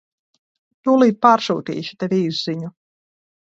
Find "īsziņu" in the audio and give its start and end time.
2.21-2.73